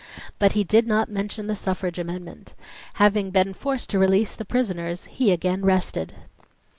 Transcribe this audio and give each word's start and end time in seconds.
But 0.39 0.53
he 0.53 0.63
did 0.63 0.87
not 0.87 1.11
mention 1.11 1.45
the 1.45 1.55
suffrage 1.55 1.99
amendment. 1.99 2.55
Having 2.95 3.29
been 3.29 3.53
forced 3.53 3.87
to 3.91 3.99
release 3.99 4.35
the 4.35 4.43
prisoners, 4.45 5.05
he 5.05 5.29
again 5.31 5.63
rested. 5.63 6.15